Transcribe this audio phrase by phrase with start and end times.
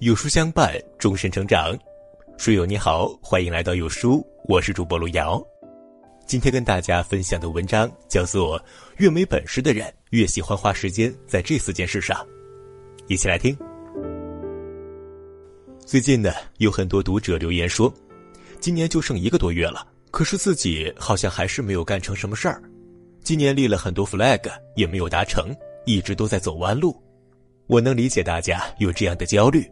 [0.00, 1.78] 有书相伴，终身成长。
[2.38, 5.38] 书友你好，欢迎来到有书，我是主播路遥。
[6.26, 8.58] 今天跟大家分享的文章叫做
[8.96, 12.16] 《越没本事的人越喜欢花时间在这四件事上》，
[13.08, 13.54] 一起来听。
[15.84, 17.92] 最近呢，有很多读者留言说，
[18.58, 22.62] 今年就剩一个多月了，可是自己好像还是没有干成什么事儿。
[23.22, 25.54] 今年立了很多 flag，也没有达成，
[25.84, 26.98] 一直都在走弯路。
[27.66, 29.70] 我能理解大家有这样的焦虑。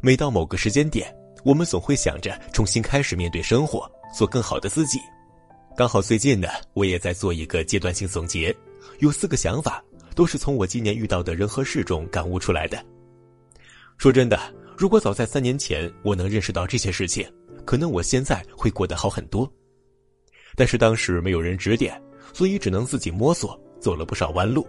[0.00, 1.12] 每到某个时间点，
[1.44, 4.98] 我们总会想着重新开始面对生活，做更好的自己。
[5.76, 8.54] 刚好最近呢，我也在做一个阶段性总结，
[9.00, 9.82] 有四个想法，
[10.14, 12.84] 都是从我今年遇到的人和事中感悟出来的。
[13.96, 14.38] 说真的，
[14.76, 17.28] 如果早在三年前我能认识到这些事情，
[17.64, 19.50] 可能我现在会过得好很多。
[20.54, 22.00] 但是当时没有人指点，
[22.32, 24.64] 所以只能自己摸索，走了不少弯路。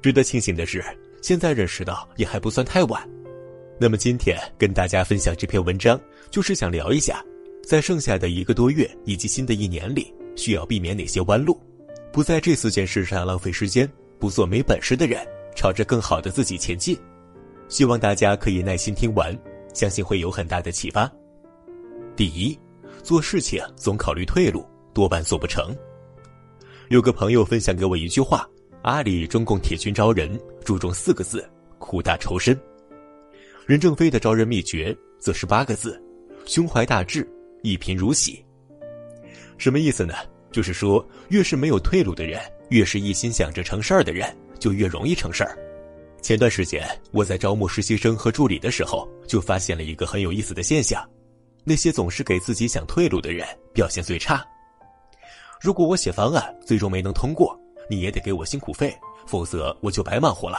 [0.00, 0.82] 值得庆幸的是，
[1.22, 3.06] 现在认识到也还不算太晚。
[3.78, 6.00] 那么今天跟大家分享这篇文章，
[6.30, 7.22] 就是想聊一下，
[7.62, 11.60] 在剩下的一个多月以及新的一年里，需要避免哪些弯路，
[12.10, 13.86] 不在这四件事上浪费时间，
[14.18, 15.20] 不做没本事的人，
[15.54, 16.98] 朝着更好的自己前进。
[17.68, 19.38] 希望大家可以耐心听完，
[19.74, 21.10] 相信会有很大的启发。
[22.16, 22.58] 第一，
[23.02, 25.76] 做事情总考虑退路，多半做不成。
[26.88, 28.48] 有个朋友分享给我一句话：
[28.82, 31.46] 阿里中共铁军招人注重四个字，
[31.78, 32.58] 苦大仇深。
[33.66, 36.00] 任正非的招人秘诀则是八个字：
[36.46, 37.28] 胸怀大志，
[37.62, 38.44] 一贫如洗。
[39.58, 40.14] 什么意思呢？
[40.52, 45.58] 就是说，越是没有退路的人，越是一心想着成事儿的人，就越容易成事儿。
[46.22, 51.04] 前段时间我在招募实习生和助理的时候，就发现了一个很有意思的现象：
[51.64, 53.44] 那些总是给自己想退路的人，
[53.74, 54.46] 表现最差。
[55.60, 57.58] 如果我写方案最终没能通过，
[57.90, 60.58] 你也得给我辛苦费，否则我就白忙活了。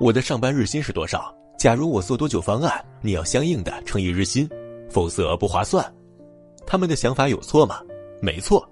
[0.00, 1.32] 我的上班日薪是多少？
[1.62, 4.50] 假如我做多久方案，你要相应的乘以日薪，
[4.90, 5.94] 否则不划算。
[6.66, 7.80] 他们的想法有错吗？
[8.20, 8.68] 没错，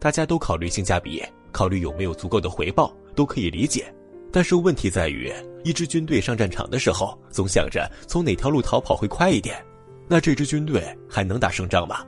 [0.00, 3.94] 大家都考虑性价比，考虑有没有足够的回报，都可以理解。
[4.32, 9.64] 但是问题在于，一支军队上战场的时候，总想着从哪条路逃跑会快一点，
[10.08, 12.04] 那这支军队还能打胜仗吗？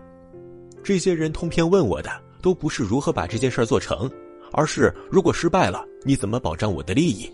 [0.83, 2.11] 这些人通篇问我的，
[2.43, 4.11] 都不是如何把这件事做成，
[4.51, 7.33] 而是如果失败了，你怎么保障我的利益？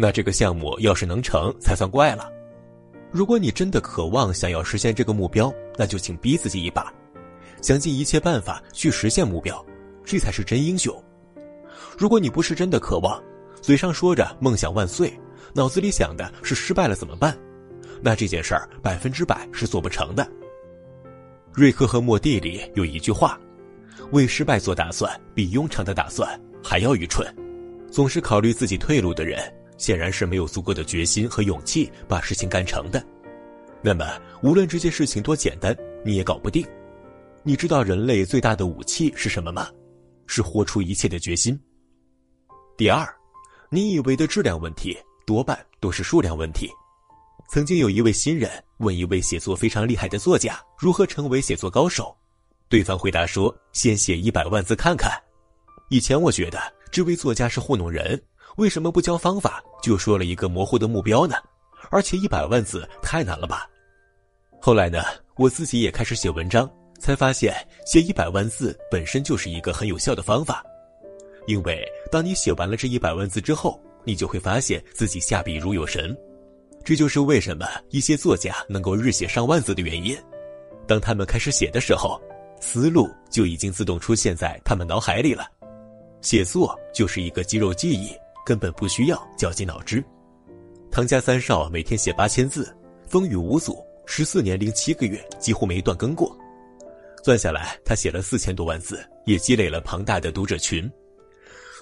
[0.00, 2.30] 那这个项目要是能成才算怪了。
[3.10, 6.92] 如果你真的渴望想要实现这个目标，那就请逼自己一把，
[7.60, 9.64] 想尽一切办法去实现目标，
[10.04, 10.94] 这才是真英雄。
[11.98, 13.20] 如果你不是真的渴望，
[13.60, 15.12] 嘴上说着梦想万岁，
[15.52, 17.36] 脑子里想的是失败了怎么办，
[18.00, 20.24] 那这件事儿百分之百是做不成的。
[21.52, 23.36] 瑞克和莫蒂里有一句话
[24.12, 27.26] ：“为失败做打算，比庸常的打算还要愚蠢。”
[27.90, 29.42] 总是考虑自己退路的人。
[29.78, 33.02] 显然是没有足够的决心和勇气把事情干成的。
[33.80, 35.74] 那么，无论这件事情多简单，
[36.04, 36.66] 你也搞不定。
[37.44, 39.68] 你知道人类最大的武器是什么吗？
[40.26, 41.58] 是豁出一切的决心。
[42.76, 43.08] 第二，
[43.70, 46.68] 你以为的质量问题，多半都是数量问题。
[47.48, 52.14] 曾经有一位新人问一位写作非常厉害的作家如何成为写作高手，
[52.68, 55.10] 对方回答说：“先写一百万字看看。”
[55.88, 56.60] 以前我觉得
[56.90, 58.20] 这位作家是糊弄人。
[58.56, 61.36] 为什么不教方法，就说了一个模糊的目标呢？
[61.90, 63.68] 而且一百万字太难了吧？
[64.60, 65.02] 后来呢，
[65.36, 67.54] 我自己也开始写文章，才发现
[67.86, 70.64] 写一百万字本身就是一个很有效的方法。
[71.46, 76.16] 因为当你写完了这一百万字之后，你就会发现自己下笔如有神。
[76.84, 80.16] 这就是为什么一些作家能够日写上万字的原因。
[80.86, 82.20] 当他们开始写的时候，
[82.60, 85.46] 思路就已经自动出现在他们脑海里了。
[86.20, 88.12] 写作就是一个肌肉记忆。
[88.48, 90.02] 根本不需要绞尽脑汁。
[90.90, 92.74] 唐家三少每天写八千字，
[93.06, 96.34] 风雨无阻，十四年零七个月几乎没断更过。
[97.22, 100.90] 算下来，他写了四千多万字，也积累了庞大的读者群。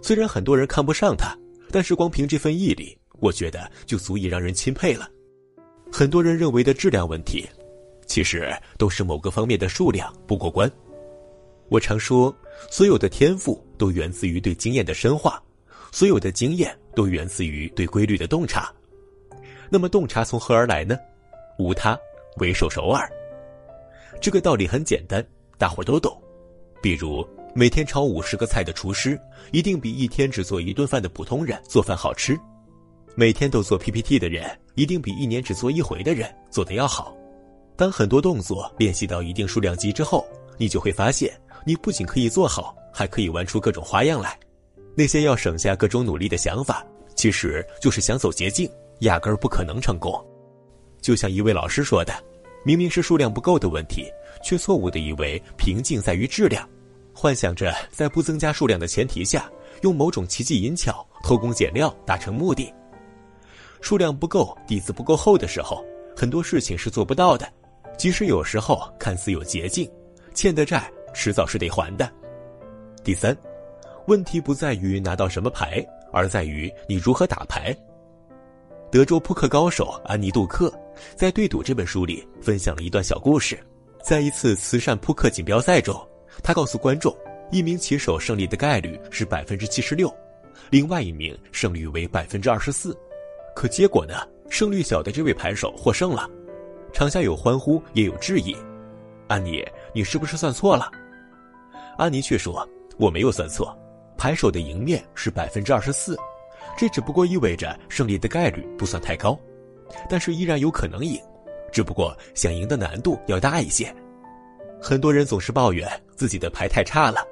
[0.03, 1.39] 虽然很多人看不上他，
[1.71, 5.09] 但是光凭这份毅力，我觉得就足以让人钦佩了。
[5.93, 7.49] 很多人认为的质量问题，
[8.09, 10.69] 其实都是某个方面的数量不过关。
[11.69, 12.37] 我常说，
[12.73, 15.41] 所有的天赋都源自于对经验的深化。
[15.93, 18.73] 所有的经验都源自于对规律的洞察，
[19.71, 20.97] 那么洞察从何而来呢？
[21.59, 21.99] 无他，
[22.37, 23.11] 唯手熟尔。
[24.21, 25.25] 这个道理很简单，
[25.59, 26.21] 大伙都懂。
[26.83, 29.19] 比如，每天炒五十个菜的厨师，
[29.53, 32.35] 一定比一天只做一顿饭的普通人做饭好吃；
[33.15, 37.17] 每天都做 PPT 的人，一定比一年只做一回的人做的要好。
[37.75, 40.27] 当很多动作练习到一定数量级之后，
[40.59, 41.33] 你就会发现，
[41.65, 44.39] 你不仅可以做好，还可以玩出各种花样来。
[44.97, 46.85] 那些要省下各种努力的想法，
[47.15, 48.69] 其实就是想走捷径，
[49.01, 50.13] 压根儿不可能成功。
[51.03, 52.15] 就像一位老师说的，
[52.65, 54.07] 明明是数量不够的问题，
[54.43, 56.67] 却错误的以为瓶颈在于质量，
[57.15, 59.51] 幻想着在不增加数量的前提下，
[59.83, 62.73] 用某种奇技淫巧偷工减料达成目的。
[63.83, 65.85] 数量不够，底子不够厚的时候，
[66.17, 67.47] 很多事情是做不到的。
[67.99, 69.89] 即使有时候看似有捷径，
[70.35, 72.11] 欠的债迟早是得还的。
[73.05, 73.37] 第三，
[74.07, 77.77] 问题不在于拿到什么牌，而在于你如何打牌。
[78.91, 80.73] 德州扑克高手安妮·杜克
[81.17, 83.59] 在《对赌》这本书里分享了一段小故事。
[84.03, 86.01] 在一次慈善扑克锦标赛中，
[86.43, 87.15] 他告诉观众，
[87.51, 90.15] 一名棋手胜利的概率是百分之七十六，
[90.71, 92.97] 另外一名胜率为百分之二十四。
[93.55, 94.15] 可结果呢？
[94.49, 96.31] 胜率小的这位牌手获胜了。
[96.93, 98.57] 场下有欢呼，也有质疑
[99.27, 100.89] ：“安妮，你是不是算错了？”
[101.99, 102.67] 安妮却说
[102.97, 103.77] ：“我没有算错，
[104.17, 106.17] 牌手的赢面是百分之二十四。”
[106.77, 109.39] 这只不过意味着胜利的概率不算太高，
[110.11, 111.19] 但是依然有可能赢，
[111.73, 113.95] 只不过想赢的难度要大一些。
[114.79, 117.25] 很多人总是抱怨自己的牌太差了，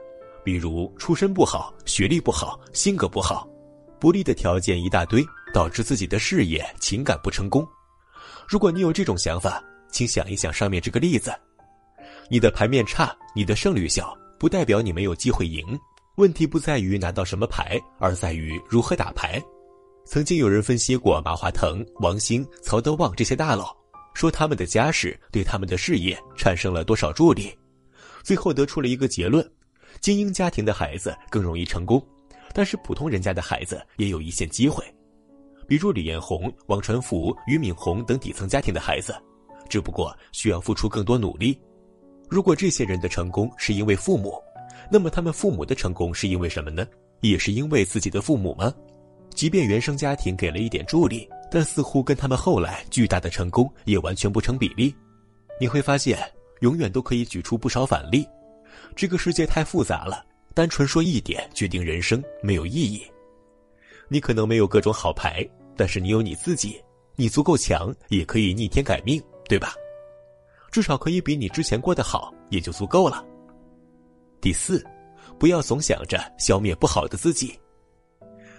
[0.42, 3.46] 比如出身不好、学历不好、性格不好，
[4.00, 5.22] 不利的条件一大堆，
[5.52, 7.66] 导致自己的事业、情感不成功。
[8.48, 11.30] 如果你有这种想法，请想一想上面这个例子：
[12.30, 15.78] 你的牌面差，你的胜率小，不代表你没有机会赢。
[16.16, 19.42] 问题不在于拿到什么牌，而在于如何打牌。
[20.04, 23.76] 曾经有人分析过马化腾、王兴、曹德旺这些大佬，
[24.14, 27.52] 说他们的家世对他们的事业产生了多少助力，
[28.22, 29.44] 最后得出了一个结论：
[30.00, 32.00] 精英家庭的孩子更容易成功，
[32.52, 34.84] 但是普通人家的孩子也有一线机会。
[35.66, 39.20] 比如李彦宏、王传福、俞敏洪等底层家庭的孩子，
[39.68, 41.58] 只不过需要付出更多努力。
[42.30, 44.40] 如果这些人的成功是因为父母，
[44.90, 46.86] 那么他们父母的成功是因为什么呢？
[47.20, 48.72] 也是因为自己的父母吗？
[49.34, 54.94] 即便原生家庭给了一点助力，但似乎跟他们后来巨大的成功也完全不成比例。
[55.58, 56.18] 你会发现，
[56.60, 58.26] 永远都可以举出不少反例。
[58.94, 63.02] 这个世界太复杂了，单纯说一点决定人生没有意义。
[64.08, 65.44] 你可能没有各种好牌，
[65.76, 66.80] 但是你有你自己，
[67.16, 69.74] 你足够强，也可以逆天改命，对吧？
[70.70, 73.24] 至少可以比你之前过得好，也就足够了。
[74.44, 74.84] 第四，
[75.38, 77.58] 不要总想着消灭不好的自己。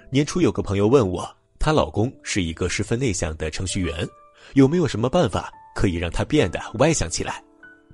[0.09, 1.23] 年初有个朋友问我，
[1.59, 3.95] 她老公是一个十分内向的程序员，
[4.55, 7.39] 有没有什么办法可以让他变得外向起来？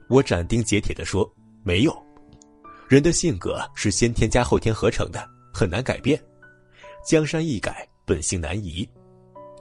[0.08, 1.30] 我斩钉截铁地说，
[1.64, 1.94] 没有。
[2.88, 6.18] 人的性格是先天加后天合成的，很难改变。
[7.06, 8.88] 江山易改，本性难移。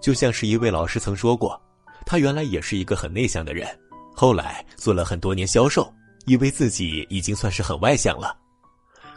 [0.01, 1.61] 就像是一位老师曾说过，
[2.07, 3.67] 他原来也是一个很内向的人，
[4.15, 5.93] 后来做了很多年销售。
[6.31, 8.39] 以为自己已经算是很外向了，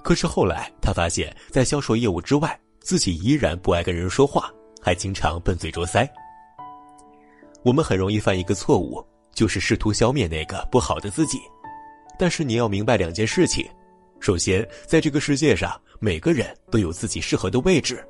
[0.03, 4.51] 可是后来他发现，在销售业务之外，自己依然不爱跟人说话，
[4.81, 6.09] 还经常笨嘴拙腮。
[7.63, 8.99] 我们很容易犯一个错误，
[9.31, 11.39] 就是试图消灭那个不好的自己。
[12.17, 13.63] 但是你要明白两件事情：
[14.19, 18.03] 首先，在这个世界上，每个人都有自己适合的位置。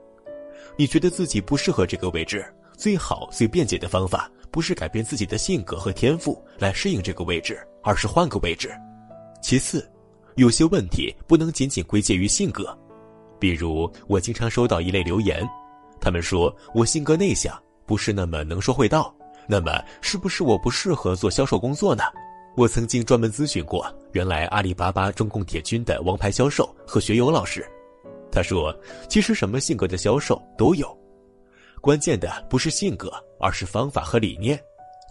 [0.77, 2.45] 你觉得自己不适合这个位置，
[2.77, 8.73] 最好最便捷的方法，不是改变自己的性格和天赋来适应这个位置，而是换个位置。
[9.43, 9.85] 其次，
[10.37, 12.75] 有些问题不能仅仅归结于性格，
[13.37, 15.45] 比如我经常收到一类留言，
[15.99, 19.13] 他们说我性格内向，不是那么能说会道，
[19.45, 22.03] 那么是不是我不适合做销售工作呢？
[22.55, 27.69] 我曾经专门咨询过原来阿里巴巴中共铁军的王牌销售何学友老师，
[28.31, 28.73] 他说，
[29.09, 30.97] 其实什么性格的销售都有，
[31.81, 34.57] 关键的不是性格，而是方法和理念。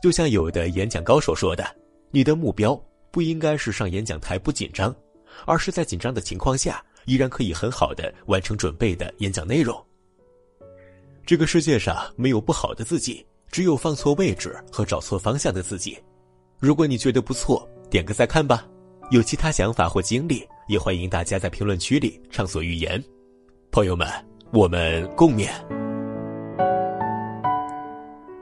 [0.03, 1.65] 就像有的演讲高手说的，
[2.11, 2.83] 你的目标。
[3.13, 4.93] 不应该是上演讲台不紧张，
[5.47, 9.81] 而是在紧张的情况下依然可以很好的完成准备的演讲内容。
[11.25, 15.97] 这个世界上没有不好的自己，只有放错位置和找错方向的自己。
[16.59, 18.67] 如果你觉得不错，点个再看吧。
[19.11, 23.03] 有其他想法或经历，也欢迎大家在评论区里畅所欲言。
[23.71, 24.09] 朋友们，
[24.53, 25.82] 我们共勉。